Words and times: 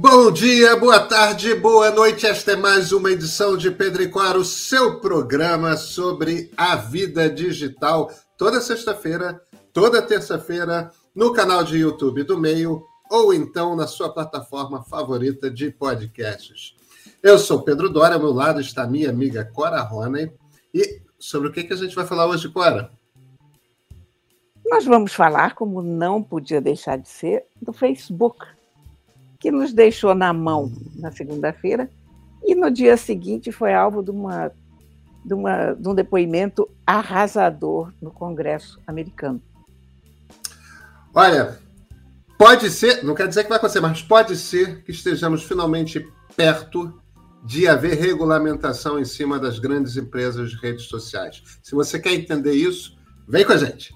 Bom 0.00 0.30
dia, 0.30 0.76
boa 0.76 1.00
tarde, 1.00 1.56
boa 1.56 1.90
noite. 1.90 2.24
Esta 2.24 2.52
é 2.52 2.56
mais 2.56 2.92
uma 2.92 3.10
edição 3.10 3.56
de 3.56 3.68
Pedro 3.68 4.00
e 4.00 4.08
Cora, 4.08 4.38
o 4.38 4.44
seu 4.44 5.00
programa 5.00 5.76
sobre 5.76 6.52
a 6.56 6.76
vida 6.76 7.28
digital. 7.28 8.08
Toda 8.36 8.60
sexta-feira, 8.60 9.42
toda 9.72 10.00
terça-feira, 10.00 10.92
no 11.12 11.32
canal 11.32 11.64
de 11.64 11.78
YouTube 11.78 12.22
do 12.22 12.38
Meio 12.38 12.80
ou 13.10 13.34
então 13.34 13.74
na 13.74 13.88
sua 13.88 14.08
plataforma 14.08 14.84
favorita 14.84 15.50
de 15.50 15.68
podcasts. 15.68 16.76
Eu 17.20 17.36
sou 17.36 17.64
Pedro 17.64 17.90
Dória, 17.90 18.14
ao 18.14 18.20
meu 18.20 18.32
lado 18.32 18.60
está 18.60 18.86
minha 18.86 19.10
amiga 19.10 19.44
Cora 19.52 19.80
Roney. 19.80 20.30
E 20.72 21.02
sobre 21.18 21.48
o 21.48 21.52
que, 21.52 21.64
que 21.64 21.72
a 21.72 21.76
gente 21.76 21.96
vai 21.96 22.06
falar 22.06 22.28
hoje, 22.28 22.48
Cora? 22.48 22.92
Nós 24.64 24.84
vamos 24.84 25.12
falar, 25.12 25.56
como 25.56 25.82
não 25.82 26.22
podia 26.22 26.60
deixar 26.60 26.98
de 26.98 27.08
ser, 27.08 27.46
do 27.60 27.72
Facebook, 27.72 28.46
que 29.38 29.50
nos 29.50 29.72
deixou 29.72 30.14
na 30.14 30.32
mão 30.32 30.72
na 30.96 31.12
segunda-feira 31.12 31.88
e 32.42 32.54
no 32.54 32.70
dia 32.70 32.96
seguinte 32.96 33.52
foi 33.52 33.72
alvo 33.72 34.02
de, 34.02 34.10
uma, 34.10 34.50
de, 35.24 35.34
uma, 35.34 35.72
de 35.74 35.88
um 35.88 35.94
depoimento 35.94 36.68
arrasador 36.86 37.92
no 38.00 38.10
Congresso 38.10 38.80
americano. 38.86 39.40
Olha, 41.14 41.58
pode 42.36 42.70
ser, 42.70 43.04
não 43.04 43.14
quer 43.14 43.28
dizer 43.28 43.44
que 43.44 43.48
vai 43.48 43.58
acontecer, 43.58 43.80
mas 43.80 44.02
pode 44.02 44.36
ser 44.36 44.82
que 44.82 44.90
estejamos 44.90 45.42
finalmente 45.44 46.06
perto 46.36 47.00
de 47.44 47.68
haver 47.68 47.96
regulamentação 47.96 48.98
em 48.98 49.04
cima 49.04 49.38
das 49.38 49.58
grandes 49.58 49.96
empresas 49.96 50.50
de 50.50 50.56
redes 50.56 50.84
sociais. 50.86 51.42
Se 51.62 51.74
você 51.74 51.98
quer 51.98 52.12
entender 52.12 52.52
isso, 52.52 52.96
vem 53.26 53.44
com 53.44 53.52
a 53.52 53.56
gente. 53.56 53.94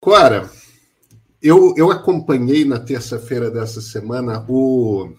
Clara, 0.00 0.50
eu, 1.42 1.74
eu 1.76 1.90
acompanhei 1.90 2.64
na 2.64 2.78
terça-feira 2.78 3.50
dessa 3.50 3.80
semana 3.80 4.44
o, 4.48 5.10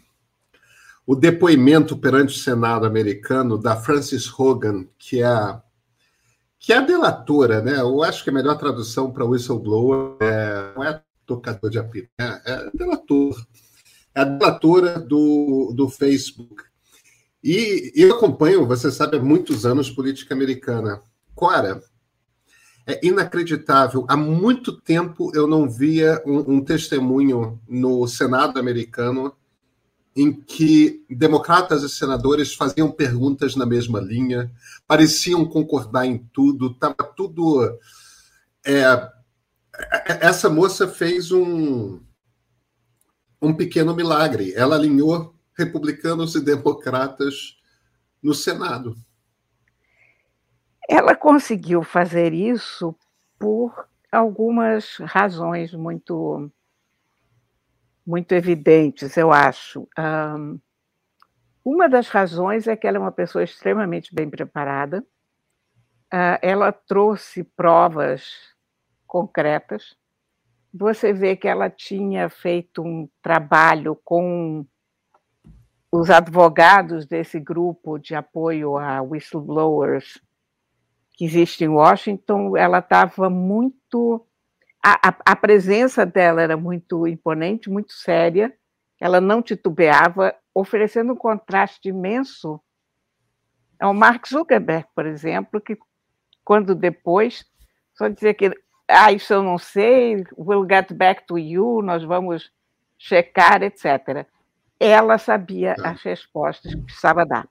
o 1.05 1.15
depoimento 1.15 1.97
perante 1.97 2.35
o 2.35 2.39
Senado 2.39 2.85
americano 2.85 3.57
da 3.57 3.75
Frances 3.75 4.31
Hogan, 4.31 4.87
que 4.97 5.21
é 5.21 5.25
a, 5.25 5.61
que 6.59 6.71
é 6.71 6.77
a 6.77 6.81
delatora, 6.81 7.61
né? 7.61 7.79
Eu 7.79 8.03
acho 8.03 8.23
que 8.23 8.29
a 8.29 8.33
melhor 8.33 8.57
tradução 8.57 9.11
para 9.11 9.25
whistleblower 9.25 10.17
é, 10.21 10.73
não 10.75 10.83
é 10.83 11.01
tocador 11.25 11.69
de 11.69 11.79
apito, 11.79 12.09
é, 12.19 12.41
é 12.45 12.71
delator. 12.73 13.35
É 14.13 14.21
a 14.21 14.23
delatora 14.23 14.99
do, 14.99 15.73
do 15.75 15.89
Facebook. 15.89 16.63
E 17.45 17.91
eu 17.93 18.15
acompanho, 18.15 18.65
você 18.65 18.91
sabe, 18.91 19.17
há 19.17 19.21
muitos 19.21 19.67
anos 19.67 19.91
política 19.91 20.33
americana. 20.33 20.99
Cora, 21.35 21.79
é 22.87 23.05
inacreditável. 23.05 24.03
Há 24.09 24.17
muito 24.17 24.81
tempo 24.81 25.31
eu 25.31 25.45
não 25.45 25.69
via 25.69 26.19
um, 26.25 26.55
um 26.55 26.65
testemunho 26.65 27.61
no 27.67 28.07
Senado 28.07 28.59
americano 28.59 29.31
em 30.15 30.33
que 30.33 31.05
democratas 31.07 31.83
e 31.83 31.89
senadores 31.89 32.55
faziam 32.55 32.89
perguntas 32.89 33.55
na 33.55 33.65
mesma 33.65 33.99
linha, 33.99 34.51
pareciam 34.87 35.45
concordar 35.45 36.07
em 36.07 36.17
tudo, 36.33 36.71
estava 36.71 37.03
tudo. 37.15 37.77
É, 38.65 39.07
essa 40.19 40.49
moça 40.49 40.87
fez 40.87 41.31
um, 41.31 41.99
um 43.39 43.53
pequeno 43.53 43.93
milagre. 43.93 44.51
Ela 44.55 44.77
alinhou 44.77 45.34
republicanos 45.57 46.35
e 46.35 46.43
democratas 46.43 47.57
no 48.21 48.33
Senado. 48.33 48.95
Ela 50.87 51.15
conseguiu 51.15 51.83
fazer 51.83 52.33
isso 52.33 52.95
por 53.39 53.87
algumas 54.11 54.97
razões 54.97 55.73
muito 55.73 56.51
muito 58.05 58.33
evidentes, 58.33 59.17
eu 59.17 59.31
acho. 59.31 59.87
Um, 59.97 60.59
uma 61.63 61.89
das 61.89 62.07
razões 62.07 62.67
é 62.67 62.75
que 62.75 62.85
ela 62.85 62.97
é 62.97 62.99
uma 62.99 63.11
pessoa 63.11 63.43
extremamente 63.43 64.13
bem 64.13 64.29
preparada. 64.29 65.03
Uh, 66.13 66.37
ela 66.43 66.71
trouxe 66.71 67.43
provas 67.43 68.53
concretas. 69.07 69.97
Você 70.71 71.11
vê 71.11 71.35
que 71.35 71.47
ela 71.47 71.67
tinha 71.67 72.29
feito 72.29 72.83
um 72.83 73.09
trabalho 73.23 73.99
com 74.03 74.63
os 75.99 76.09
advogados 76.09 77.05
desse 77.05 77.39
grupo 77.39 77.97
de 77.97 78.15
apoio 78.15 78.77
a 78.77 79.01
whistleblowers 79.01 80.21
que 81.13 81.25
existe 81.25 81.63
em 81.63 81.69
Washington, 81.69 82.57
ela 82.57 82.79
estava 82.79 83.29
muito. 83.29 84.25
A, 84.83 85.09
a, 85.09 85.15
a, 85.25 85.35
presença 85.35 86.05
dela 86.05 86.41
era 86.41 86.57
muito 86.57 87.07
imponente, 87.07 87.69
muito 87.69 87.93
séria, 87.93 88.53
ela 88.99 89.19
não 89.19 89.41
titubeava, 89.41 90.35
oferecendo 90.53 91.13
um 91.13 91.15
contraste 91.15 91.89
imenso 91.89 92.61
ao 93.79 93.93
Mark 93.93 94.27
Zuckerberg, 94.27 94.87
por 94.93 95.05
exemplo, 95.05 95.59
que 95.59 95.77
quando 96.43 96.75
depois, 96.75 97.45
só 97.95 98.07
dizer 98.07 98.35
que, 98.35 98.51
ah, 98.87 99.11
isso 99.11 99.33
eu 99.33 99.41
não 99.41 99.57
sei, 99.57 100.23
we'll 100.37 100.67
get 100.69 100.93
back 100.93 101.25
to 101.25 101.37
you, 101.37 101.81
nós 101.81 102.03
vamos 102.03 102.51
checar, 102.97 103.63
etc. 103.63 104.27
Ela 104.79 105.17
sabia 105.17 105.75
tá. 105.75 105.91
as 105.91 106.01
respostas 106.01 106.73
que 106.73 106.81
precisava 106.81 107.25
dar. 107.25 107.47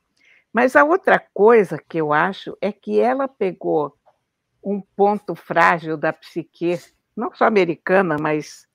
Mas 0.52 0.76
a 0.76 0.84
outra 0.84 1.18
coisa 1.18 1.78
que 1.78 1.98
eu 1.98 2.12
acho 2.12 2.56
é 2.60 2.70
que 2.70 3.00
ela 3.00 3.26
pegou 3.26 3.96
um 4.62 4.80
ponto 4.80 5.34
frágil 5.34 5.96
da 5.96 6.12
psique, 6.12 6.78
não 7.16 7.34
só 7.34 7.44
americana, 7.44 8.16
mas 8.18 8.68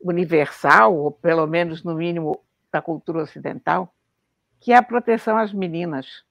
universal, 0.00 0.94
ou 0.96 1.10
pelo 1.10 1.46
menos, 1.46 1.82
no 1.82 1.94
mínimo, 1.94 2.42
da 2.70 2.82
cultura 2.82 3.22
ocidental, 3.22 3.94
que 4.60 4.72
é 4.72 4.76
a 4.76 4.82
proteção 4.82 5.38
às 5.38 5.52
meninas. 5.52 6.24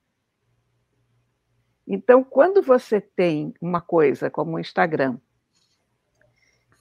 Então, 1.88 2.24
quando 2.24 2.62
você 2.62 3.00
tem 3.00 3.54
uma 3.62 3.82
coisa 3.82 4.30
como 4.30 4.58
o 4.58 4.60
Instagram, 4.60 5.18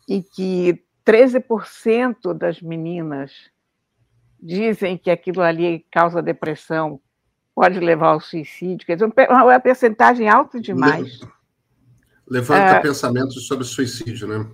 em 0.09 0.23
que 0.23 0.85
13% 1.05 2.35
das 2.35 2.61
meninas 2.61 3.51
dizem 4.44 4.99
que 4.99 5.10
aquilo 5.10 5.41
ali 5.41 5.87
causa 5.91 6.21
depressão, 6.21 7.00
pode 7.55 7.81
levar 7.81 8.09
ao 8.09 8.21
suicídio, 8.21 8.87
quer 8.87 8.97
dizer, 8.97 9.10
uma 9.31 9.60
percentagem 9.60 10.28
alta 10.28 10.60
demais. 10.60 11.21
Levanta 12.28 12.77
é, 12.77 12.81
pensamentos 12.81 13.47
sobre 13.47 13.65
suicídio, 13.65 14.28
né? 14.28 14.47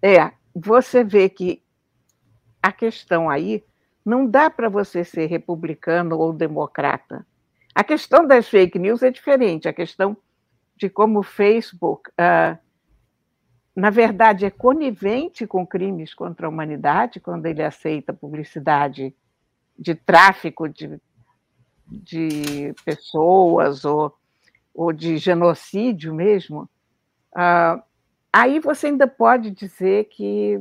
É, 0.00 0.30
você 0.54 1.02
vê 1.02 1.28
que 1.28 1.62
a 2.62 2.70
questão 2.70 3.28
aí 3.28 3.64
não 4.04 4.26
dá 4.26 4.48
para 4.48 4.68
você 4.68 5.02
ser 5.02 5.26
republicano 5.26 6.18
ou 6.18 6.32
democrata. 6.32 7.26
A 7.74 7.82
questão 7.82 8.26
das 8.26 8.48
fake 8.48 8.78
news 8.78 9.02
é 9.02 9.10
diferente. 9.10 9.68
A 9.68 9.72
questão 9.72 10.16
de 10.76 10.90
como 10.90 11.20
o 11.20 11.22
Facebook, 11.22 12.10
uh, 12.10 12.58
na 13.74 13.90
verdade, 13.90 14.44
é 14.44 14.50
conivente 14.50 15.46
com 15.46 15.66
crimes 15.66 16.12
contra 16.12 16.46
a 16.46 16.50
humanidade 16.50 17.20
quando 17.20 17.46
ele 17.46 17.62
aceita 17.62 18.12
publicidade 18.12 19.14
de 19.78 19.94
tráfico 19.94 20.68
de 20.68 21.00
de 21.92 22.74
pessoas 22.84 23.84
ou, 23.84 24.14
ou 24.74 24.92
de 24.92 25.18
genocídio 25.18 26.14
mesmo, 26.14 26.68
ah, 27.34 27.82
aí 28.32 28.58
você 28.58 28.86
ainda 28.86 29.06
pode 29.06 29.50
dizer 29.50 30.06
que 30.06 30.60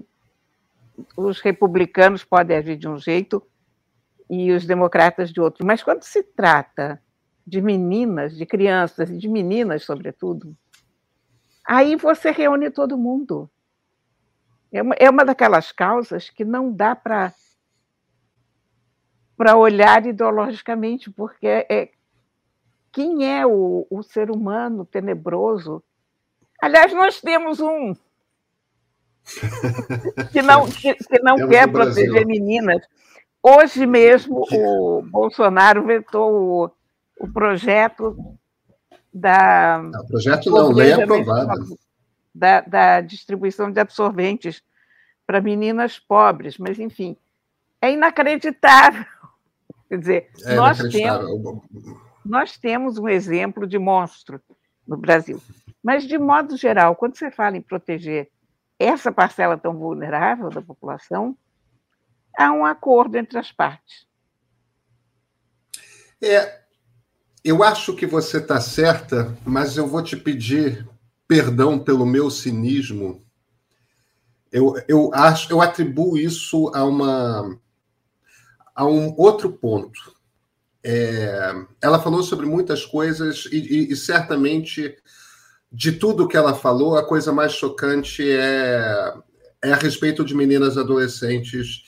os 1.16 1.39
republicanos 1.39 2.23
podem 2.23 2.57
agir 2.57 2.75
de 2.75 2.88
um 2.88 2.97
jeito 2.97 3.41
e 4.29 4.51
os 4.51 4.66
democratas 4.66 5.31
de 5.31 5.40
outro. 5.40 5.66
Mas 5.66 5.81
quando 5.81 6.03
se 6.03 6.23
trata 6.23 7.02
de 7.46 7.61
meninas, 7.61 8.35
de 8.35 8.46
crianças 8.46 9.09
e 9.09 9.17
de 9.17 9.28
meninas, 9.28 9.84
sobretudo, 9.84 10.55
aí 11.66 11.96
você 11.96 12.31
reúne 12.31 12.69
todo 12.69 12.97
mundo. 12.97 13.49
É 14.72 14.81
uma, 14.81 14.96
é 14.96 15.09
uma 15.09 15.25
daquelas 15.25 15.72
causas 15.72 16.29
que 16.29 16.46
não 16.46 16.72
dá 16.72 16.96
para 16.96 17.34
para 19.41 19.58
olhar 19.58 20.05
ideologicamente, 20.05 21.09
porque 21.09 21.47
é, 21.47 21.90
quem 22.91 23.28
é 23.28 23.43
o, 23.43 23.88
o 23.90 24.03
ser 24.03 24.29
humano 24.29 24.85
tenebroso? 24.85 25.82
Aliás, 26.61 26.93
nós 26.93 27.20
temos 27.20 27.59
um 27.59 27.96
que 30.32 30.43
não, 30.43 30.70
que, 30.70 30.93
que 30.93 31.20
não 31.23 31.47
quer 31.49 31.67
proteger 31.72 32.23
meninas. 32.23 32.85
Hoje 33.41 33.88
mesmo 33.88 34.46
o 34.53 35.02
Bolsonaro 35.02 35.87
vetou 35.87 36.32
o, 36.32 36.72
o 37.20 37.34
projeto 37.34 38.37
da. 39.11 39.82
Não, 39.82 40.05
projeto 40.05 40.52
não, 40.52 40.72
lei 40.72 40.91
aprovada. 40.91 41.55
Da, 42.32 42.61
da 42.61 43.02
distribuição 43.02 43.72
de 43.72 43.79
absorventes 43.79 44.61
para 45.26 45.41
meninas 45.41 45.97
pobres, 45.97 46.59
mas 46.59 46.78
enfim 46.78 47.17
é 47.82 47.91
inacreditável. 47.91 49.05
Quer 49.91 49.97
dizer, 49.97 50.32
é 50.46 50.55
nós, 50.55 50.78
temos, 50.78 51.61
nós 52.23 52.58
temos 52.58 52.97
um 52.97 53.09
exemplo 53.09 53.67
de 53.67 53.78
monstro 53.78 54.41
no 54.88 54.96
Brasil. 54.96 55.43
Mas, 55.84 56.05
de 56.05 56.17
modo 56.17 56.55
geral, 56.55 56.96
quando 56.96 57.17
você 57.17 57.29
fala 57.29 57.58
em 57.58 57.61
proteger 57.61 58.32
essa 58.79 59.11
parcela 59.11 59.58
tão 59.58 59.78
vulnerável 59.78 60.49
da 60.49 60.61
população, 60.61 61.35
há 62.38 62.53
um 62.53 62.66
acordo 62.66 63.17
entre 63.17 63.38
as 63.38 63.52
partes. 63.52 64.08
É, 66.22 66.61
eu 67.44 67.61
acho 67.61 67.94
que 67.94 68.05
você 68.05 68.37
está 68.37 68.61
certa, 68.61 69.37
mas 69.46 69.76
eu 69.76 69.87
vou 69.87 70.02
te 70.02 70.16
pedir 70.16 70.87
perdão 71.28 71.78
pelo 71.78 72.05
meu 72.05 72.29
cinismo. 72.29 73.26
Eu, 74.49 74.73
eu 74.87 75.14
acho, 75.14 75.52
eu 75.52 75.61
atribuo 75.61 76.17
isso 76.17 76.72
a 76.73 76.85
uma 76.85 77.59
a 78.76 78.85
um 78.85 79.14
outro 79.18 79.52
ponto. 79.52 80.14
É, 80.84 81.53
ela 81.82 82.00
falou 82.00 82.23
sobre 82.23 82.46
muitas 82.46 82.85
coisas 82.85 83.46
e, 83.52 83.58
e, 83.58 83.91
e, 83.91 83.96
certamente 83.96 84.96
de 85.72 85.91
tudo 85.91 86.28
que 86.28 86.35
ela 86.35 86.56
falou, 86.56 86.97
a 86.97 87.06
coisa 87.06 87.32
mais 87.32 87.53
chocante 87.53 88.28
é, 88.29 89.14
é 89.64 89.72
a 89.72 89.76
respeito 89.76 90.26
de 90.26 90.34
meninas 90.34 90.78
adolescentes 90.78 91.84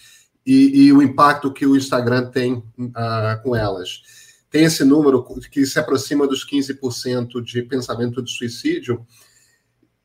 e, 0.45 0.85
e 0.85 0.93
o 0.93 1.01
impacto 1.01 1.51
que 1.51 1.65
o 1.65 1.75
Instagram 1.75 2.29
tem 2.29 2.53
uh, 2.53 3.41
com 3.41 3.55
elas. 3.55 4.01
Tem 4.49 4.65
esse 4.65 4.83
número 4.83 5.25
que 5.51 5.65
se 5.65 5.79
aproxima 5.79 6.27
dos 6.27 6.47
15% 6.47 7.41
de 7.41 7.63
pensamento 7.63 8.21
de 8.21 8.31
suicídio, 8.31 9.05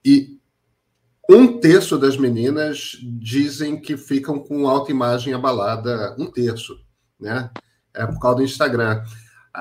e 0.04 0.37
um 1.28 1.60
terço 1.60 1.98
das 1.98 2.16
meninas 2.16 2.96
dizem 3.02 3.78
que 3.78 3.96
ficam 3.96 4.38
com 4.38 4.66
autoimagem 4.66 5.34
abalada, 5.34 6.16
um 6.18 6.30
terço, 6.30 6.74
né? 7.20 7.50
É 7.92 8.06
por 8.06 8.18
causa 8.18 8.38
do 8.38 8.44
Instagram. 8.44 9.02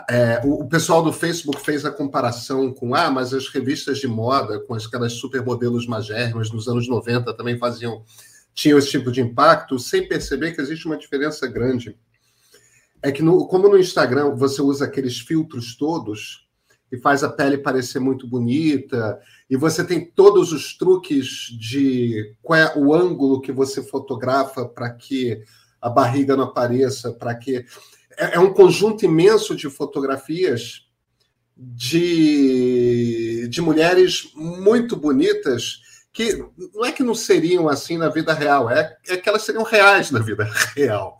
É, 0.09 0.41
o, 0.45 0.63
o, 0.63 0.69
pessoal 0.69 1.03
do 1.03 1.11
Facebook 1.11 1.59
fez 1.59 1.83
a 1.83 1.91
comparação 1.91 2.73
com, 2.73 2.95
ah, 2.95 3.09
mas 3.09 3.33
as 3.33 3.49
revistas 3.49 3.97
de 3.97 4.07
moda, 4.07 4.59
com 4.61 4.75
aquelas 4.75 5.13
supermodelos 5.13 5.87
magérrimas 5.87 6.51
nos 6.51 6.67
anos 6.67 6.87
90 6.87 7.33
também 7.35 7.57
faziam, 7.57 8.03
tinham 8.53 8.77
esse 8.77 8.89
tipo 8.89 9.11
de 9.11 9.21
impacto, 9.21 9.77
sem 9.77 10.07
perceber 10.07 10.53
que 10.53 10.61
existe 10.61 10.85
uma 10.85 10.97
diferença 10.97 11.47
grande. 11.47 11.97
É 13.01 13.11
que, 13.11 13.21
no, 13.21 13.45
como 13.47 13.67
no 13.67 13.77
Instagram 13.77 14.35
você 14.35 14.61
usa 14.61 14.85
aqueles 14.85 15.19
filtros 15.19 15.75
todos 15.75 16.46
e 16.91 16.97
faz 16.97 17.23
a 17.23 17.29
pele 17.29 17.57
parecer 17.57 17.99
muito 17.99 18.27
bonita, 18.27 19.19
e 19.49 19.57
você 19.57 19.83
tem 19.83 20.05
todos 20.05 20.51
os 20.51 20.77
truques 20.77 21.25
de 21.59 22.35
qual 22.41 22.59
é 22.59 22.77
o 22.77 22.93
ângulo 22.93 23.41
que 23.41 23.51
você 23.51 23.83
fotografa 23.83 24.65
para 24.65 24.89
que 24.89 25.41
a 25.81 25.89
barriga 25.89 26.35
não 26.35 26.45
apareça, 26.45 27.11
para 27.11 27.35
que. 27.35 27.65
É, 28.17 28.35
é 28.35 28.39
um 28.39 28.53
conjunto 28.53 29.05
imenso 29.05 29.55
de 29.55 29.69
fotografias 29.69 30.87
de, 31.55 33.47
de 33.49 33.61
mulheres 33.61 34.31
muito 34.35 34.95
bonitas 34.95 35.81
que 36.17 36.35
não 36.73 36.83
é 36.83 36.91
que 36.91 37.03
não 37.03 37.13
seriam 37.13 37.69
assim 37.69 37.95
na 37.95 38.09
vida 38.09 38.33
real, 38.33 38.71
é, 38.71 38.97
é 39.07 39.17
que 39.17 39.29
elas 39.29 39.43
seriam 39.43 39.63
reais 39.63 40.09
na 40.09 40.19
vida 40.19 40.49
real. 40.75 41.19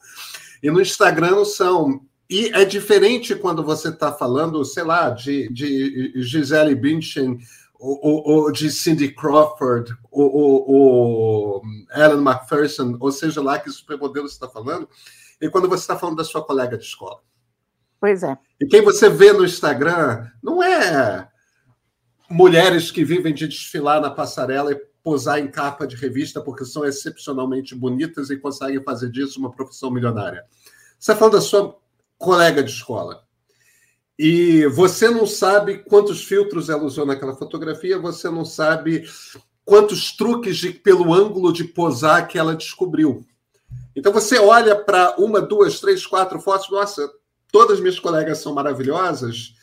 E 0.62 0.72
no 0.72 0.82
Instagram 0.82 1.32
não 1.32 1.46
são. 1.46 2.02
E 2.30 2.48
é 2.54 2.66
diferente 2.66 3.36
quando 3.36 3.64
você 3.64 3.90
está 3.90 4.12
falando, 4.12 4.64
sei 4.66 4.84
lá, 4.84 5.10
de, 5.10 5.48
de 5.50 6.14
Gisele 6.22 6.76
Bündchen 6.76 7.40
ou, 7.80 8.28
ou, 8.28 8.52
de 8.52 8.72
Cindy 8.72 9.10
Crawford, 9.10 9.96
ou, 10.12 10.70
ou, 10.70 11.62
Ellen 11.96 12.22
McPherson, 12.22 12.98
ou 13.00 13.12
seja 13.12 13.42
lá 13.42 13.60
que 13.60 13.70
supermodelo 13.70 14.28
você 14.28 14.34
está 14.34 14.50
falando, 14.50 14.90
e 15.40 15.50
quando 15.50 15.70
você 15.70 15.84
está 15.84 15.98
falando 15.98 16.18
da 16.18 16.24
sua 16.24 16.44
colega 16.44 16.78
de 16.78 16.84
escola. 16.84 17.22
Pois 18.00 18.24
é. 18.24 18.38
E 18.60 18.66
quem 18.66 18.82
você 18.82 19.10
vê 19.10 19.32
no 19.32 19.46
Instagram 19.46 20.28
não 20.42 20.62
é 20.62 21.30
mulheres 22.30 22.92
que 22.92 23.04
vivem 23.06 23.34
de 23.34 23.48
desfilar 23.48 24.02
na 24.02 24.12
passarela 24.12 24.72
e 24.72 24.82
posar 25.04 25.40
em 25.40 25.48
capa 25.48 25.88
de 25.88 25.96
revista 25.96 26.42
porque 26.42 26.66
são 26.66 26.84
excepcionalmente 26.84 27.74
bonitas 27.74 28.30
e 28.30 28.38
conseguem 28.38 28.84
fazer 28.84 29.10
disso 29.10 29.40
uma 29.40 29.52
profissão 29.52 29.90
milionária. 29.90 30.44
Você 31.00 31.12
está 31.12 31.16
falando 31.16 31.34
da 31.34 31.42
sua 31.42 31.78
colega 32.18 32.64
de 32.64 32.72
escola. 32.72 33.24
E 34.18 34.66
você 34.68 35.10
não 35.10 35.28
sabe 35.28 35.80
quantos 35.80 36.24
filtros 36.24 36.70
ela 36.70 36.84
usou 36.84 37.06
naquela 37.06 37.36
fotografia, 37.36 38.00
você 38.00 38.30
não 38.30 38.44
sabe 38.44 39.08
quantos 39.64 40.16
truques 40.16 40.58
de, 40.58 40.72
pelo 40.72 41.14
ângulo 41.14 41.54
de 41.54 41.64
posar 41.64 42.28
que 42.28 42.40
ela 42.40 42.56
descobriu. 42.56 43.24
Então 43.96 44.12
você 44.12 44.40
olha 44.40 44.76
para 44.76 45.16
uma, 45.18 45.42
duas, 45.42 45.80
três, 45.80 46.06
quatro 46.06 46.40
fotos, 46.40 46.70
nossa, 46.70 47.08
todas 47.52 47.80
minhas 47.80 48.00
colegas 48.00 48.40
são 48.40 48.54
maravilhosas. 48.54 49.54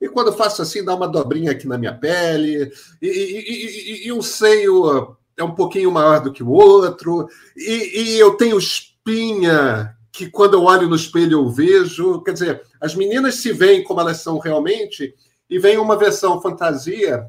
E 0.00 0.08
quando 0.08 0.28
eu 0.28 0.32
faço 0.32 0.62
assim, 0.62 0.84
dá 0.84 0.94
uma 0.94 1.08
dobrinha 1.08 1.50
aqui 1.50 1.66
na 1.66 1.76
minha 1.76 1.92
pele, 1.92 2.72
e, 3.02 3.06
e, 3.06 4.04
e, 4.04 4.06
e 4.06 4.12
um 4.12 4.22
seio 4.22 5.16
é 5.36 5.44
um 5.44 5.54
pouquinho 5.54 5.90
maior 5.90 6.20
do 6.20 6.32
que 6.32 6.42
o 6.42 6.50
outro, 6.50 7.28
e, 7.56 8.16
eu 8.18 8.34
tenho 8.36 8.58
espinha 8.58 9.96
que 10.18 10.28
quando 10.28 10.54
eu 10.54 10.64
olho 10.64 10.88
no 10.88 10.96
espelho 10.96 11.38
eu 11.38 11.48
vejo. 11.48 12.20
Quer 12.22 12.32
dizer, 12.32 12.62
as 12.80 12.96
meninas 12.96 13.36
se 13.36 13.52
veem 13.52 13.84
como 13.84 14.00
elas 14.00 14.16
são 14.16 14.40
realmente 14.40 15.14
e 15.48 15.60
vem 15.60 15.78
uma 15.78 15.96
versão 15.96 16.42
fantasia 16.42 17.28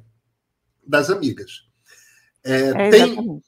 das 0.86 1.12
amigas. 1.12 1.68
É, 2.44 2.70
é, 2.70 2.90
tem, 2.90 3.42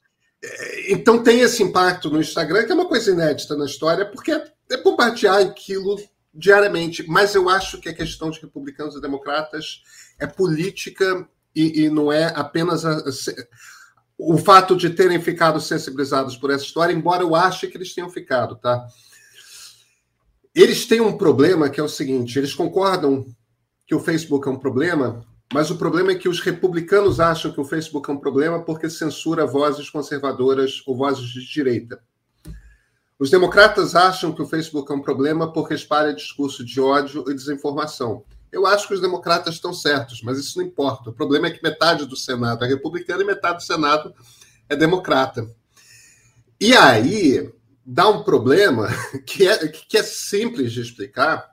é, 0.44 0.92
então 0.92 1.24
tem 1.24 1.40
esse 1.40 1.60
impacto 1.60 2.08
no 2.08 2.20
Instagram, 2.20 2.64
que 2.64 2.70
é 2.70 2.74
uma 2.74 2.86
coisa 2.86 3.10
inédita 3.10 3.56
na 3.56 3.64
história, 3.64 4.06
porque 4.06 4.30
é, 4.30 4.76
bombardear 4.76 5.38
aquilo 5.38 6.00
diariamente. 6.32 7.04
Mas 7.08 7.34
eu 7.34 7.48
acho 7.48 7.80
que 7.80 7.88
a 7.88 7.94
questão 7.94 8.30
de 8.30 8.40
republicanos 8.40 8.94
e 8.94 9.00
democratas 9.00 9.82
é 10.20 10.26
política 10.26 11.28
e, 11.52 11.82
e 11.82 11.90
não 11.90 12.12
é 12.12 12.26
apenas 12.26 12.84
a, 12.84 12.92
a, 12.92 13.10
o 14.16 14.38
fato 14.38 14.76
de 14.76 14.90
terem 14.90 15.20
ficado 15.20 15.60
sensibilizados 15.60 16.36
por 16.36 16.52
essa 16.52 16.64
história, 16.64 16.92
embora 16.92 17.24
eu 17.24 17.34
ache 17.34 17.66
que 17.66 17.76
eles 17.76 17.92
tenham 17.92 18.08
ficado, 18.08 18.54
tá? 18.54 18.86
Eles 20.54 20.86
têm 20.86 21.00
um 21.00 21.16
problema 21.16 21.70
que 21.70 21.80
é 21.80 21.82
o 21.82 21.88
seguinte: 21.88 22.38
eles 22.38 22.54
concordam 22.54 23.24
que 23.86 23.94
o 23.94 24.00
Facebook 24.00 24.46
é 24.46 24.50
um 24.50 24.58
problema, 24.58 25.24
mas 25.52 25.70
o 25.70 25.76
problema 25.76 26.12
é 26.12 26.14
que 26.14 26.28
os 26.28 26.40
republicanos 26.40 27.20
acham 27.20 27.52
que 27.52 27.60
o 27.60 27.64
Facebook 27.64 28.10
é 28.10 28.12
um 28.12 28.18
problema 28.18 28.62
porque 28.62 28.88
censura 28.88 29.46
vozes 29.46 29.88
conservadoras 29.90 30.82
ou 30.86 30.96
vozes 30.96 31.28
de 31.28 31.46
direita. 31.46 32.00
Os 33.18 33.30
democratas 33.30 33.94
acham 33.94 34.32
que 34.32 34.42
o 34.42 34.46
Facebook 34.46 34.90
é 34.90 34.94
um 34.94 35.00
problema 35.00 35.52
porque 35.52 35.74
espalha 35.74 36.12
discurso 36.12 36.64
de 36.64 36.80
ódio 36.80 37.24
e 37.28 37.34
desinformação. 37.34 38.24
Eu 38.50 38.66
acho 38.66 38.88
que 38.88 38.94
os 38.94 39.00
democratas 39.00 39.54
estão 39.54 39.72
certos, 39.72 40.22
mas 40.22 40.38
isso 40.38 40.58
não 40.58 40.66
importa. 40.66 41.10
O 41.10 41.14
problema 41.14 41.46
é 41.46 41.50
que 41.50 41.62
metade 41.62 42.04
do 42.04 42.16
Senado 42.16 42.64
é 42.64 42.68
republicano 42.68 43.22
e 43.22 43.24
metade 43.24 43.58
do 43.58 43.62
Senado 43.62 44.12
é 44.68 44.76
democrata. 44.76 45.48
E 46.60 46.74
aí, 46.76 47.50
dá 47.92 48.08
um 48.08 48.22
problema 48.22 48.88
que 49.26 49.46
é, 49.46 49.68
que 49.68 49.98
é 49.98 50.02
simples 50.02 50.72
de 50.72 50.80
explicar, 50.80 51.52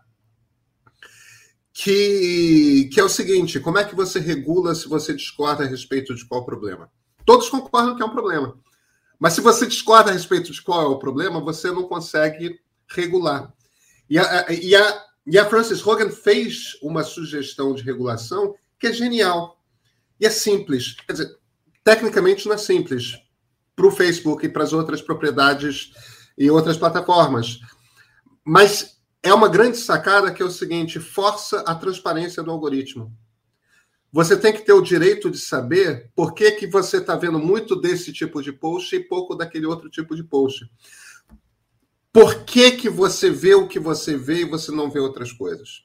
que, 1.73 2.89
que 2.93 2.99
é 2.99 3.03
o 3.03 3.09
seguinte: 3.09 3.59
como 3.59 3.77
é 3.77 3.83
que 3.83 3.95
você 3.95 4.19
regula 4.19 4.73
se 4.73 4.87
você 4.87 5.13
discorda 5.13 5.63
a 5.63 5.67
respeito 5.67 6.15
de 6.15 6.25
qual 6.25 6.45
problema? 6.45 6.89
Todos 7.25 7.49
concordam 7.49 7.95
que 7.95 8.01
é 8.01 8.05
um 8.05 8.11
problema. 8.11 8.57
Mas 9.19 9.33
se 9.33 9.41
você 9.41 9.67
discorda 9.67 10.09
a 10.09 10.13
respeito 10.13 10.51
de 10.51 10.61
qual 10.61 10.81
é 10.81 10.87
o 10.87 10.97
problema, 10.97 11.41
você 11.41 11.69
não 11.71 11.83
consegue 11.83 12.57
regular. 12.87 13.53
E 14.09 14.17
a, 14.17 14.45
e 14.49 14.73
a, 14.73 15.05
e 15.27 15.37
a 15.37 15.45
Francis 15.45 15.85
Hogan 15.85 16.09
fez 16.09 16.77
uma 16.81 17.03
sugestão 17.03 17.75
de 17.75 17.83
regulação 17.83 18.55
que 18.79 18.87
é 18.87 18.93
genial. 18.93 19.61
E 20.19 20.25
é 20.25 20.29
simples. 20.29 20.93
Quer 21.05 21.11
dizer, 21.11 21.37
tecnicamente 21.83 22.47
não 22.47 22.55
é 22.55 22.57
simples 22.57 23.19
para 23.75 23.87
o 23.87 23.91
Facebook 23.91 24.45
e 24.45 24.49
para 24.49 24.63
as 24.63 24.71
outras 24.71 25.01
propriedades 25.01 25.91
e 26.39 26.49
outras 26.49 26.77
plataformas. 26.77 27.59
Mas 28.43 28.97
é 29.21 29.33
uma 29.33 29.49
grande 29.49 29.77
sacada 29.77 30.31
que 30.31 30.41
é 30.41 30.45
o 30.45 30.49
seguinte: 30.49 30.99
força 30.99 31.59
a 31.67 31.75
transparência 31.75 32.41
do 32.41 32.49
algoritmo. 32.49 33.13
Você 34.11 34.35
tem 34.35 34.51
que 34.51 34.65
ter 34.65 34.73
o 34.73 34.81
direito 34.81 35.29
de 35.29 35.37
saber 35.37 36.09
por 36.15 36.33
que, 36.33 36.51
que 36.53 36.65
você 36.65 36.97
está 36.97 37.15
vendo 37.15 37.37
muito 37.37 37.75
desse 37.75 38.11
tipo 38.11 38.41
de 38.41 38.51
post 38.51 38.95
e 38.95 39.03
pouco 39.03 39.35
daquele 39.35 39.67
outro 39.67 39.87
tipo 39.87 40.15
de 40.15 40.23
post. 40.23 40.67
Por 42.11 42.43
que, 42.43 42.71
que 42.71 42.89
você 42.89 43.29
vê 43.29 43.53
o 43.53 43.67
que 43.67 43.79
você 43.79 44.17
vê 44.17 44.41
e 44.41 44.49
você 44.49 44.71
não 44.71 44.89
vê 44.89 44.99
outras 44.99 45.31
coisas? 45.31 45.83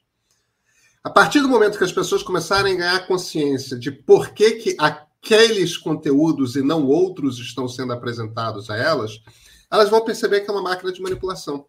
A 1.03 1.11
partir 1.11 1.43
do 1.43 1.51
momento 1.51 1.77
que 1.77 1.85
as 1.85 1.93
pessoas 1.93 2.23
começarem 2.23 2.73
a 2.73 2.79
ganhar 2.79 3.07
consciência 3.07 3.79
de 3.79 3.93
por 3.93 4.31
que, 4.31 4.53
que 4.53 4.77
aqueles 4.79 5.77
conteúdos 5.77 6.57
e 6.57 6.63
não 6.63 6.87
outros 6.87 7.39
estão 7.39 7.69
sendo 7.69 7.93
apresentados 7.93 8.71
a 8.71 8.77
elas, 8.79 9.21
elas 9.71 9.91
vão 9.91 10.05
perceber 10.05 10.41
que 10.41 10.51
é 10.51 10.53
uma 10.53 10.63
máquina 10.63 10.93
de 10.93 11.03
manipulação. 11.03 11.67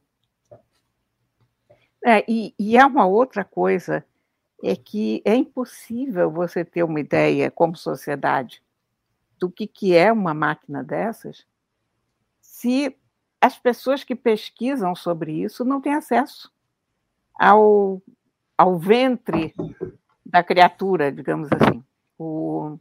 É, 2.04 2.24
e, 2.28 2.54
e 2.60 2.78
há 2.78 2.86
uma 2.86 3.06
outra 3.06 3.44
coisa, 3.44 4.06
é 4.64 4.75
que 4.75 5.22
é 5.25 5.36
impossível 5.36 6.30
você 6.30 6.64
ter 6.64 6.84
uma 6.84 7.00
ideia 7.00 7.50
como 7.50 7.75
sociedade 7.75 8.62
do 9.40 9.50
que, 9.50 9.68
que 9.68 9.96
é 9.96 10.12
uma 10.12 10.34
máquina 10.34 10.84
dessas 10.84 11.46
se 12.42 12.96
as 13.42 13.60
pessoas 13.60 14.04
que 14.04 14.16
pesquisam 14.16 14.96
sobre 14.96 15.44
isso 15.44 15.66
não 15.66 15.82
têm 15.82 15.94
acesso 15.94 16.52
ao, 17.38 18.02
ao 18.58 18.80
ventre 18.80 19.54
da 20.25 20.42
criatura, 20.42 21.12
digamos 21.12 21.50
assim. 21.52 21.84
O, 22.18 22.78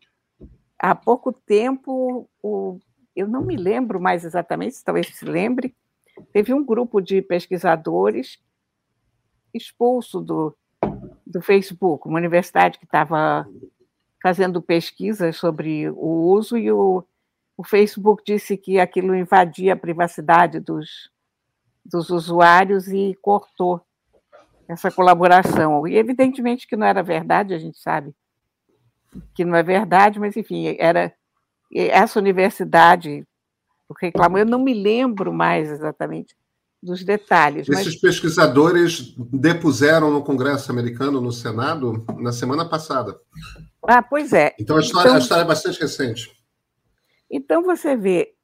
há 0.79 0.95
pouco 0.95 1.33
tempo, 1.33 2.31
o, 2.43 2.79
eu 3.15 3.29
não 3.29 3.43
me 3.43 3.57
lembro 3.57 4.01
mais 4.01 4.25
exatamente, 4.25 4.83
talvez 4.85 5.07
se 5.09 5.25
lembre, 5.25 5.75
teve 6.33 6.53
um 6.53 6.65
grupo 6.65 7.01
de 7.01 7.23
pesquisadores 7.23 8.39
expulso 9.53 10.21
do, 10.21 10.57
do 11.27 11.41
Facebook, 11.41 12.09
uma 12.09 12.19
universidade 12.19 12.79
que 12.79 12.85
estava 12.85 13.47
fazendo 14.23 14.61
pesquisas 14.61 15.37
sobre 15.37 15.89
o 15.91 16.33
uso 16.33 16.57
e 16.57 16.73
o, 16.73 17.05
o 17.57 17.63
Facebook 17.63 18.23
disse 18.27 18.57
que 18.57 18.81
aquilo 18.81 19.15
invadia 19.15 19.75
a 19.75 19.77
privacidade 19.77 20.59
dos, 20.59 21.11
dos 21.85 22.11
usuários 22.11 22.89
e 22.89 23.17
cortou 23.21 23.81
essa 24.67 24.91
colaboração. 24.91 25.87
E 25.87 25.97
evidentemente 25.97 26.67
que 26.67 26.77
não 26.77 26.87
era 26.87 27.03
verdade, 27.03 27.55
a 27.55 27.59
gente 27.59 27.79
sabe 27.79 28.15
que 29.35 29.45
não 29.45 29.55
é 29.55 29.63
verdade, 29.63 30.19
mas 30.19 30.37
enfim, 30.37 30.75
era 30.79 31.15
essa 31.75 32.19
universidade 32.19 33.27
reclamou, 34.01 34.39
eu 34.39 34.47
não 34.47 34.63
me 34.63 34.75
lembro 34.75 35.33
mais 35.33 35.71
exatamente 35.71 36.35
dos 36.83 37.03
detalhes. 37.03 37.69
Esses 37.69 37.87
mas... 37.87 38.01
pesquisadores 38.01 39.15
depuseram 39.17 40.11
no 40.11 40.23
Congresso 40.23 40.71
americano, 40.71 41.21
no 41.21 41.33
Senado, 41.33 42.05
na 42.19 42.33
semana 42.33 42.69
passada. 42.69 43.19
Ah, 43.83 44.03
pois 44.03 44.33
é. 44.33 44.55
Então 44.59 44.77
a 44.77 44.81
história, 44.81 45.09
então, 45.09 45.17
a 45.17 45.19
história 45.19 45.43
é 45.43 45.47
bastante 45.47 45.81
recente. 45.81 46.31
Então 47.31 47.63
você 47.63 47.97
vê, 47.97 48.35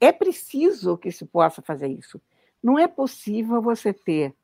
é 0.00 0.12
preciso 0.12 0.96
que 0.96 1.10
se 1.10 1.24
possa 1.24 1.60
fazer 1.60 1.88
isso. 1.88 2.20
Não 2.62 2.78
é 2.78 2.86
possível 2.86 3.60
você 3.60 3.92
ter 3.92 4.34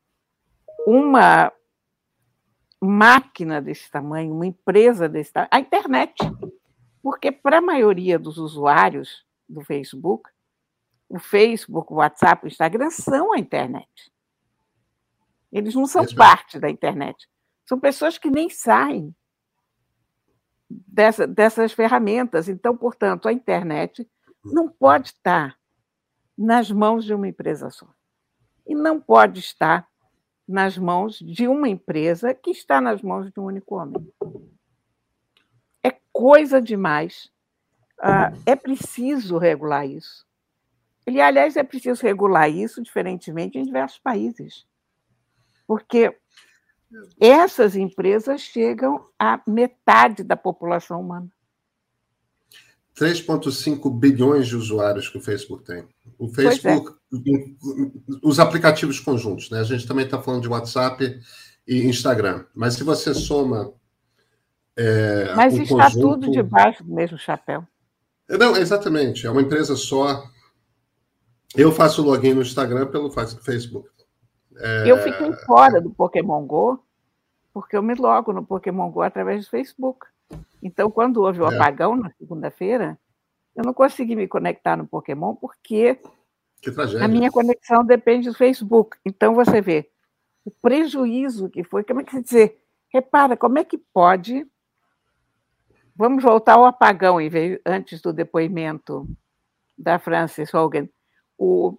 uma 0.86 1.52
máquina 2.80 3.60
desse 3.60 3.90
tamanho, 3.90 4.32
uma 4.32 4.46
empresa 4.46 5.08
desse 5.08 5.32
tamanho, 5.32 5.50
a 5.52 5.60
internet. 5.60 6.16
Porque 7.02 7.30
para 7.30 7.58
a 7.58 7.62
maioria 7.62 8.18
dos 8.18 8.38
usuários 8.38 9.24
do 9.48 9.62
Facebook, 9.62 10.28
o 11.08 11.18
Facebook, 11.18 11.92
o 11.92 11.96
WhatsApp, 11.96 12.44
o 12.44 12.48
Instagram 12.48 12.90
são 12.90 13.32
a 13.32 13.38
internet. 13.38 14.12
Eles 15.50 15.74
não 15.74 15.86
são 15.86 16.04
parte 16.14 16.58
da 16.58 16.68
internet. 16.68 17.28
São 17.64 17.80
pessoas 17.80 18.18
que 18.18 18.30
nem 18.30 18.50
saem 18.50 19.14
dessa, 20.68 21.26
dessas 21.26 21.72
ferramentas. 21.72 22.48
Então, 22.48 22.76
portanto, 22.76 23.28
a 23.28 23.32
internet 23.32 24.08
não 24.44 24.68
pode 24.68 25.08
estar 25.08 25.58
nas 26.36 26.70
mãos 26.70 27.04
de 27.04 27.14
uma 27.14 27.26
empresa 27.26 27.70
só. 27.70 27.88
E 28.66 28.74
não 28.74 29.00
pode 29.00 29.40
estar 29.40 29.88
nas 30.46 30.76
mãos 30.78 31.18
de 31.18 31.48
uma 31.48 31.68
empresa 31.68 32.34
que 32.34 32.50
está 32.50 32.80
nas 32.80 33.02
mãos 33.02 33.30
de 33.30 33.40
um 33.40 33.44
único 33.44 33.76
homem. 33.76 34.06
Coisa 36.18 36.60
demais. 36.60 37.30
Ah, 38.00 38.32
é 38.44 38.56
preciso 38.56 39.38
regular 39.38 39.88
isso. 39.88 40.26
E, 41.06 41.20
aliás, 41.20 41.56
é 41.56 41.62
preciso 41.62 42.02
regular 42.02 42.50
isso 42.50 42.82
diferentemente 42.82 43.56
em 43.56 43.62
diversos 43.62 44.00
países. 44.00 44.66
Porque 45.64 46.12
essas 47.20 47.76
empresas 47.76 48.40
chegam 48.40 49.06
à 49.16 49.40
metade 49.46 50.24
da 50.24 50.36
população 50.36 51.00
humana. 51.02 51.30
3,5 52.96 53.88
bilhões 53.96 54.48
de 54.48 54.56
usuários 54.56 55.08
que 55.08 55.18
o 55.18 55.22
Facebook 55.22 55.62
tem. 55.62 55.86
O 56.18 56.26
é. 56.26 56.30
Facebook, 56.30 56.98
é. 57.14 58.18
os 58.24 58.40
aplicativos 58.40 58.98
conjuntos, 58.98 59.50
né? 59.50 59.60
A 59.60 59.64
gente 59.64 59.86
também 59.86 60.04
está 60.04 60.20
falando 60.20 60.42
de 60.42 60.48
WhatsApp 60.48 61.20
e 61.64 61.86
Instagram. 61.86 62.44
Mas 62.52 62.74
se 62.74 62.82
você 62.82 63.14
soma. 63.14 63.72
É, 64.80 65.34
Mas 65.34 65.54
está 65.54 65.90
conjunto... 65.90 66.00
tudo 66.00 66.30
debaixo 66.30 66.84
do 66.84 66.94
mesmo 66.94 67.18
chapéu. 67.18 67.66
Não, 68.28 68.56
exatamente. 68.56 69.26
É 69.26 69.30
uma 69.30 69.42
empresa 69.42 69.74
só. 69.74 70.22
Eu 71.56 71.72
faço 71.72 72.00
login 72.00 72.34
no 72.34 72.42
Instagram 72.42 72.86
pelo 72.86 73.10
Facebook. 73.10 73.90
É... 74.56 74.88
Eu 74.88 74.98
fiquei 74.98 75.32
fora 75.44 75.80
do 75.80 75.90
Pokémon 75.90 76.46
Go, 76.46 76.78
porque 77.52 77.76
eu 77.76 77.82
me 77.82 77.94
logo 77.94 78.32
no 78.32 78.46
Pokémon 78.46 78.88
Go 78.88 79.02
através 79.02 79.44
do 79.44 79.50
Facebook. 79.50 80.06
Então, 80.62 80.88
quando 80.90 81.22
houve 81.22 81.40
o 81.40 81.50
é. 81.50 81.56
apagão 81.56 81.96
na 81.96 82.12
segunda-feira, 82.12 82.96
eu 83.56 83.64
não 83.64 83.74
consegui 83.74 84.14
me 84.14 84.28
conectar 84.28 84.76
no 84.76 84.86
Pokémon 84.86 85.34
porque 85.34 85.98
a 87.00 87.08
minha 87.08 87.32
conexão 87.32 87.84
depende 87.84 88.28
do 88.28 88.36
Facebook. 88.36 88.96
Então, 89.04 89.34
você 89.34 89.60
vê 89.60 89.90
o 90.44 90.52
prejuízo 90.52 91.48
que 91.48 91.64
foi. 91.64 91.82
Como 91.82 92.00
é 92.00 92.04
que 92.04 92.12
se 92.12 92.22
dizer? 92.22 92.60
Repara, 92.92 93.36
como 93.36 93.58
é 93.58 93.64
que 93.64 93.78
pode. 93.78 94.46
Vamos 95.98 96.22
voltar 96.22 96.54
ao 96.54 96.64
apagão, 96.64 97.16
antes 97.66 98.00
do 98.00 98.12
depoimento 98.12 99.04
da 99.76 99.98
Francis 99.98 100.54
Hogan. 100.54 100.88
O, 101.36 101.76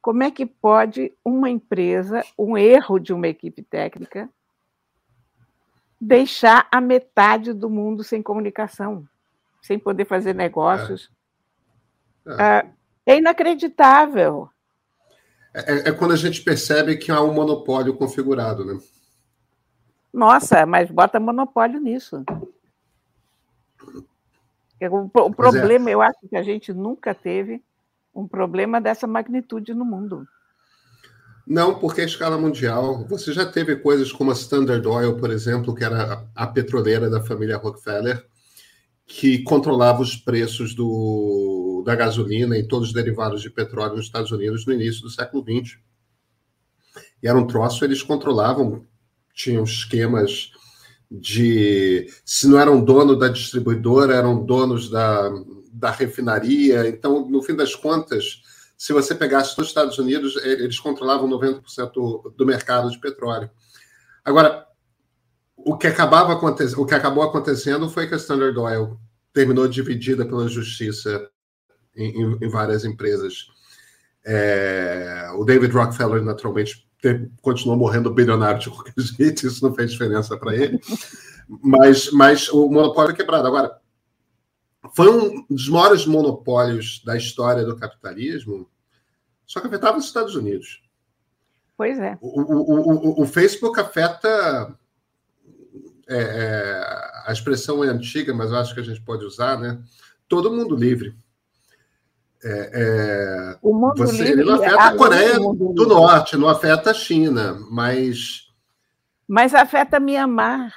como 0.00 0.24
é 0.24 0.32
que 0.32 0.44
pode 0.44 1.12
uma 1.24 1.48
empresa, 1.48 2.24
um 2.36 2.58
erro 2.58 2.98
de 2.98 3.12
uma 3.12 3.28
equipe 3.28 3.62
técnica, 3.62 4.28
deixar 6.00 6.66
a 6.72 6.80
metade 6.80 7.52
do 7.52 7.70
mundo 7.70 8.02
sem 8.02 8.20
comunicação, 8.20 9.06
sem 9.62 9.78
poder 9.78 10.06
fazer 10.06 10.34
negócios? 10.34 11.08
É, 12.26 12.42
é. 12.42 13.12
é 13.14 13.18
inacreditável. 13.18 14.50
É, 15.54 15.88
é, 15.88 15.92
quando 15.92 16.14
a 16.14 16.16
gente 16.16 16.42
percebe 16.42 16.96
que 16.96 17.12
há 17.12 17.22
um 17.22 17.32
monopólio 17.32 17.94
configurado, 17.94 18.64
né? 18.64 18.76
Nossa, 20.12 20.66
mas 20.66 20.90
bota 20.90 21.20
monopólio 21.20 21.78
nisso. 21.78 22.24
O, 24.90 25.10
o 25.14 25.28
é. 25.28 25.34
problema, 25.34 25.90
eu 25.90 26.02
acho 26.02 26.18
que 26.28 26.36
a 26.36 26.42
gente 26.42 26.72
nunca 26.72 27.14
teve 27.14 27.62
um 28.14 28.26
problema 28.26 28.80
dessa 28.80 29.06
magnitude 29.06 29.72
no 29.74 29.84
mundo. 29.84 30.26
Não, 31.46 31.78
porque 31.78 32.00
a 32.00 32.04
escala 32.04 32.38
mundial, 32.38 33.04
você 33.06 33.32
já 33.32 33.44
teve 33.44 33.76
coisas 33.76 34.12
como 34.12 34.30
a 34.30 34.34
Standard 34.34 34.86
Oil, 34.86 35.16
por 35.16 35.30
exemplo, 35.30 35.74
que 35.74 35.84
era 35.84 36.24
a 36.34 36.46
petroleira 36.46 37.10
da 37.10 37.22
família 37.22 37.56
Rockefeller, 37.56 38.24
que 39.04 39.42
controlava 39.42 40.00
os 40.00 40.16
preços 40.16 40.74
do, 40.74 41.82
da 41.84 41.96
gasolina 41.96 42.56
e 42.56 42.66
todos 42.66 42.88
os 42.88 42.94
derivados 42.94 43.42
de 43.42 43.50
petróleo 43.50 43.96
nos 43.96 44.06
Estados 44.06 44.30
Unidos 44.30 44.64
no 44.64 44.72
início 44.72 45.02
do 45.02 45.10
século 45.10 45.42
XX. 45.42 45.78
E 47.22 47.28
era 47.28 47.38
um 47.38 47.46
troço, 47.46 47.84
eles 47.84 48.02
controlavam, 48.02 48.86
tinham 49.34 49.64
esquemas 49.64 50.52
de. 51.20 52.08
Se 52.24 52.48
não 52.48 52.58
eram 52.58 52.82
dono 52.82 53.16
da 53.16 53.28
distribuidora, 53.28 54.14
eram 54.14 54.44
donos 54.44 54.88
da, 54.88 55.30
da 55.72 55.90
refinaria. 55.90 56.88
Então, 56.88 57.28
no 57.28 57.42
fim 57.42 57.54
das 57.54 57.74
contas, 57.74 58.42
se 58.76 58.92
você 58.92 59.14
pegasse 59.14 59.56
nos 59.58 59.68
Estados 59.68 59.98
Unidos, 59.98 60.36
eles 60.44 60.78
controlavam 60.78 61.28
90% 61.28 62.34
do 62.36 62.46
mercado 62.46 62.90
de 62.90 62.98
petróleo. 62.98 63.50
Agora, 64.24 64.66
o 65.56 65.76
que, 65.76 65.86
acabava 65.86 66.32
o 66.34 66.86
que 66.86 66.94
acabou 66.94 67.22
acontecendo 67.22 67.88
foi 67.88 68.08
que 68.08 68.14
a 68.14 68.16
Standard 68.16 68.58
Oil 68.58 68.98
terminou 69.32 69.68
dividida 69.68 70.26
pela 70.26 70.48
justiça 70.48 71.28
em, 71.96 72.36
em, 72.40 72.48
várias 72.48 72.84
empresas. 72.84 73.46
É, 74.24 75.28
o 75.36 75.44
David 75.44 75.72
Rockefeller, 75.72 76.22
naturalmente, 76.22 76.86
continuou 77.40 77.76
morrendo 77.76 78.12
bilionário 78.12 78.60
de 78.60 78.70
qualquer 78.70 78.94
jeito, 78.98 79.46
isso 79.46 79.66
não 79.66 79.74
fez 79.74 79.92
diferença 79.92 80.36
para 80.36 80.54
ele. 80.54 80.80
Mas, 81.48 82.10
mas 82.12 82.48
o 82.48 82.68
monopólio 82.68 83.12
é 83.12 83.16
quebrado. 83.16 83.46
Agora, 83.46 83.80
foi 84.94 85.10
um 85.10 85.44
dos 85.48 85.68
maiores 85.68 86.06
monopólios 86.06 87.02
da 87.04 87.16
história 87.16 87.64
do 87.64 87.76
capitalismo, 87.76 88.68
só 89.46 89.60
que 89.60 89.66
afetava 89.66 89.98
os 89.98 90.06
Estados 90.06 90.34
Unidos. 90.34 90.82
Pois 91.76 91.98
é. 91.98 92.16
O, 92.20 92.40
o, 92.40 93.20
o, 93.20 93.22
o 93.22 93.26
Facebook 93.26 93.80
afeta. 93.80 94.76
É, 96.08 96.16
é, 96.16 96.82
a 97.26 97.32
expressão 97.32 97.82
é 97.82 97.88
antiga, 97.88 98.34
mas 98.34 98.50
eu 98.50 98.56
acho 98.56 98.74
que 98.74 98.80
a 98.80 98.84
gente 98.84 99.00
pode 99.00 99.24
usar, 99.24 99.58
né? 99.58 99.82
Todo 100.28 100.52
mundo 100.52 100.76
livre. 100.76 101.16
É, 102.44 102.70
é 102.74 103.58
o 103.62 103.72
mundo 103.72 103.98
você, 103.98 104.24
livre. 104.24 104.32
Ele 104.32 104.44
não 104.44 104.54
afeta 104.54 104.82
a 104.82 104.96
Coreia 104.96 105.38
do, 105.38 105.86
Norte, 105.86 106.36
não 106.36 106.48
afeta 106.48 106.90
a 106.90 106.94
China, 106.94 107.58
mas. 107.70 108.48
Mas 109.28 109.54
afeta 109.54 110.00
Mianmar, 110.00 110.74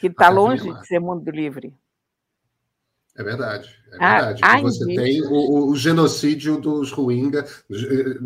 que 0.00 0.08
está 0.08 0.28
longe 0.28 0.64
Mianmar. 0.64 0.82
de 0.82 0.88
ser 0.88 0.98
mundo 0.98 1.30
livre. 1.30 1.74
É 3.16 3.22
verdade, 3.22 3.68
é 3.92 3.96
ah, 4.00 4.14
verdade. 4.16 4.40
Ah, 4.42 4.60
você 4.60 4.84
tem 4.86 5.22
o, 5.22 5.70
o, 5.70 5.76
genocídio 5.76 6.60
dos 6.60 6.90
Rohingya, 6.90 7.44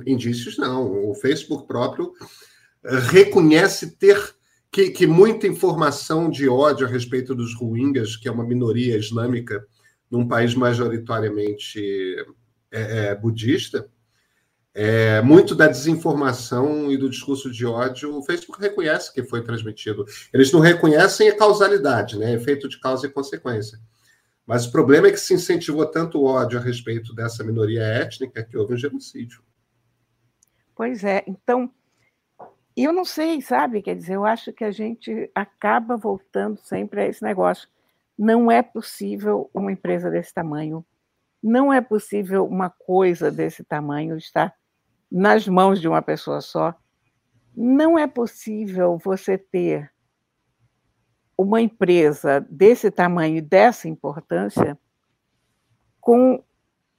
indícios 0.07 0.57
não. 0.57 1.11
O 1.11 1.15
Facebook 1.15 1.67
próprio 1.67 2.15
eh, 2.83 2.99
reconhece 3.11 3.99
ter 3.99 4.35
que, 4.73 4.88
que 4.88 5.07
muita 5.07 5.47
informação 5.47 6.31
de 6.31 6.49
ódio 6.49 6.87
a 6.87 6.91
respeito 6.91 7.35
dos 7.35 7.55
Rohingyas, 7.55 8.17
que 8.17 8.29
é 8.29 8.33
uma 8.33 8.47
minoria 8.47 8.97
islâmica 8.97 9.62
num 10.11 10.27
país 10.27 10.55
majoritariamente 10.55 11.81
é, 12.71 13.09
é, 13.11 13.15
budista, 13.15 13.88
é, 14.75 15.21
muito 15.23 15.55
da 15.55 15.67
desinformação 15.67 16.91
e 16.91 16.97
do 16.97 17.11
discurso 17.11 17.50
de 17.50 17.67
ódio, 17.67 18.17
o 18.17 18.23
Facebook 18.23 18.61
reconhece 18.61 19.12
que 19.12 19.25
foi 19.25 19.43
transmitido. 19.43 20.05
Eles 20.33 20.53
não 20.53 20.61
reconhecem 20.61 21.29
a 21.29 21.37
causalidade, 21.37 22.17
né? 22.19 22.33
efeito 22.33 22.69
de 22.69 22.79
causa 22.79 23.07
e 23.07 23.11
consequência. 23.11 23.79
Mas 24.47 24.67
o 24.67 24.73
problema 24.73 25.09
é 25.09 25.11
que 25.11 25.19
se 25.19 25.35
incentivou 25.35 25.85
tanto 25.85 26.25
ódio 26.25 26.59
a 26.59 26.62
respeito 26.62 27.15
dessa 27.15 27.43
minoria 27.43 27.83
étnica 27.83 28.45
que 28.45 28.57
houve 28.57 28.75
um 28.75 28.79
genocídio. 28.79 29.43
Pois 30.77 31.03
é, 31.03 31.25
então, 31.27 31.71
eu 32.77 32.93
não 32.93 33.05
sei, 33.05 33.43
sabe? 33.43 33.83
Quer 33.83 33.97
dizer, 33.97 34.15
eu 34.15 34.25
acho 34.25 34.53
que 34.53 34.62
a 34.62 34.71
gente 34.71 35.29
acaba 35.35 35.97
voltando 35.97 36.61
sempre 36.62 37.00
a 37.00 37.07
esse 37.09 37.23
negócio. 37.23 37.69
Não 38.19 38.51
é 38.51 38.63
possível 38.63 39.51
uma 39.55 39.71
empresa 39.71 40.11
desse 40.11 40.35
tamanho, 40.35 40.85
não 41.43 41.73
é 41.73 41.81
possível 41.81 42.45
uma 42.47 42.69
coisa 42.69 43.31
desse 43.31 43.63
tamanho 43.63 44.17
estar 44.17 44.55
nas 45.11 45.47
mãos 45.47 45.81
de 45.81 45.89
uma 45.89 46.03
pessoa 46.03 46.41
só. 46.41 46.75
Não 47.57 47.99
é 47.99 48.07
possível 48.07 48.99
você 48.99 49.39
ter 49.39 49.91
uma 51.37 51.61
empresa 51.61 52.45
desse 52.51 52.91
tamanho 52.91 53.37
e 53.37 53.41
dessa 53.41 53.89
importância 53.89 54.77
com 56.01 56.43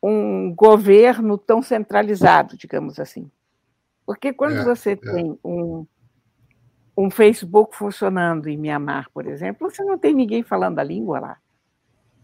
um 0.02 0.54
governo 0.56 1.38
tão 1.38 1.62
centralizado, 1.62 2.56
digamos 2.56 3.00
assim. 3.00 3.30
Porque 4.06 4.32
quando 4.32 4.60
é, 4.60 4.64
você 4.64 4.92
é. 4.92 4.96
tem 4.96 5.38
um, 5.44 5.86
um 7.06 7.10
Facebook 7.10 7.76
funcionando 7.76 8.48
em 8.48 8.58
Mianmar, 8.58 9.10
por 9.14 9.26
exemplo, 9.26 9.70
você 9.70 9.84
não 9.84 9.98
tem 9.98 10.14
ninguém 10.14 10.44
falando 10.44 10.80
a 10.80 10.84
língua 10.84 11.20
lá. 11.20 11.38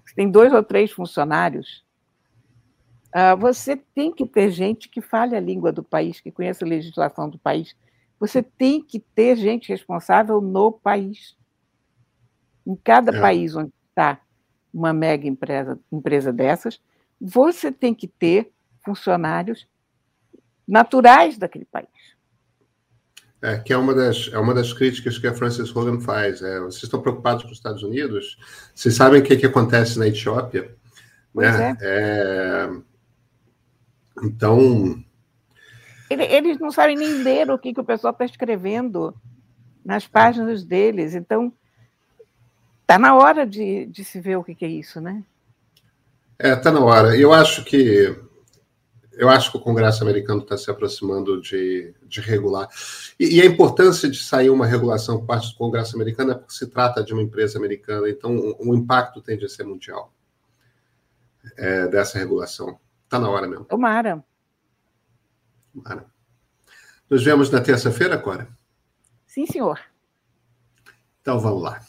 Você 0.05 0.15
tem 0.15 0.29
dois 0.29 0.53
ou 0.53 0.63
três 0.63 0.91
funcionários 0.91 1.85
ah, 3.17 3.33
você 3.33 3.77
tem 3.77 4.11
que 4.11 4.25
ter 4.25 4.51
gente 4.51 4.89
que 4.89 4.99
fale 4.99 5.37
a 5.37 5.39
língua 5.39 5.71
do 5.71 5.81
país, 5.81 6.19
que 6.19 6.29
conheça 6.29 6.65
a 6.65 6.67
legislação 6.67 7.29
do 7.29 7.39
país. 7.39 7.73
Você 8.19 8.43
tem 8.43 8.83
que 8.83 8.99
ter 8.99 9.37
gente 9.37 9.69
responsável 9.69 10.41
no 10.41 10.69
país. 10.69 11.33
Em 12.67 12.75
cada 12.75 13.15
é. 13.15 13.21
país 13.21 13.55
onde 13.55 13.71
está 13.87 14.19
uma 14.73 14.91
mega 14.91 15.25
empresa, 15.25 15.79
empresa 15.89 16.33
dessas, 16.33 16.81
você 17.19 17.71
tem 17.71 17.93
que 17.93 18.05
ter 18.05 18.51
funcionários 18.83 19.65
naturais 20.67 21.37
daquele 21.37 21.63
país. 21.63 22.14
É, 23.45 23.59
que 23.59 23.71
é 23.71 23.77
uma, 23.77 23.93
das, 23.93 24.27
é 24.33 24.39
uma 24.39 24.55
das 24.55 24.73
críticas 24.73 25.19
que 25.19 25.27
a 25.27 25.33
Frances 25.35 25.73
Hogan 25.75 26.01
faz. 26.01 26.41
É, 26.41 26.59
vocês 26.61 26.81
estão 26.81 26.99
preocupados 26.99 27.43
com 27.43 27.51
os 27.51 27.57
Estados 27.57 27.83
Unidos? 27.83 28.39
Vocês 28.73 28.95
sabem 28.95 29.21
o 29.21 29.23
que, 29.23 29.37
que 29.37 29.45
acontece 29.45 29.99
na 29.99 30.07
Etiópia? 30.07 30.75
Né? 31.31 31.77
É. 31.79 32.67
É, 32.67 32.69
então. 34.23 34.99
Eles 36.09 36.57
não 36.57 36.71
sabem 36.71 36.95
nem 36.97 37.21
ler 37.21 37.51
o 37.51 37.59
que, 37.59 37.71
que 37.71 37.79
o 37.79 37.85
pessoal 37.85 38.13
está 38.13 38.25
escrevendo 38.25 39.13
nas 39.85 40.07
páginas 40.07 40.63
deles. 40.63 41.13
Então, 41.13 41.53
está 42.81 42.97
na 42.97 43.15
hora 43.15 43.45
de, 43.45 43.85
de 43.85 44.03
se 44.03 44.19
ver 44.19 44.37
o 44.37 44.43
que, 44.43 44.55
que 44.55 44.65
é 44.65 44.69
isso, 44.69 44.99
né? 44.99 45.23
É, 46.39 46.53
está 46.53 46.71
na 46.71 46.79
hora. 46.79 47.15
Eu 47.15 47.31
acho 47.31 47.63
que 47.63 48.17
eu 49.17 49.29
acho 49.29 49.51
que 49.51 49.57
o 49.57 49.61
Congresso 49.61 50.03
americano 50.03 50.41
está 50.41 50.57
se 50.57 50.69
aproximando 50.69 51.41
de, 51.41 51.93
de 52.03 52.21
regular. 52.21 52.67
E, 53.19 53.37
e, 53.37 53.41
a 53.41 53.45
importância 53.45 54.09
de 54.09 54.21
sair 54.21 54.49
uma 54.49 54.65
regulação 54.65 55.19
por 55.19 55.27
parte 55.27 55.51
do 55.51 55.57
Congresso 55.57 55.95
americano 55.95 56.31
é 56.31 56.35
porque 56.35 56.53
se 56.53 56.67
trata 56.67 57.03
de 57.03 57.13
uma 57.13 57.21
empresa 57.21 57.57
americana, 57.57 58.09
então 58.09 58.35
o, 58.35 58.71
o 58.71 58.75
impacto 58.75 59.21
tende 59.21 59.45
a 59.45 59.49
ser 59.49 59.63
mundial 59.63 60.13
é, 61.57 61.87
dessa 61.87 62.17
regulação. 62.17 62.79
Está 63.03 63.19
na 63.19 63.29
hora 63.29 63.47
mesmo. 63.47 63.65
Tomara. 63.65 64.23
Tomara. 65.73 66.05
Nos 67.09 67.23
vemos 67.23 67.49
na 67.49 67.61
terça-feira, 67.61 68.17
Cora? 68.17 68.47
Sim, 69.25 69.45
senhor. 69.45 69.79
Então 71.21 71.39
vamos 71.39 71.61
lá. 71.61 71.81